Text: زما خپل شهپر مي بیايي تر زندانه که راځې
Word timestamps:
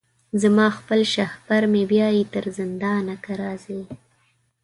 زما 0.41 0.67
خپل 0.77 0.99
شهپر 1.13 1.61
مي 1.73 1.83
بیايي 1.91 2.23
تر 2.33 2.43
زندانه 2.57 3.15
که 3.23 3.31
راځې 3.41 3.81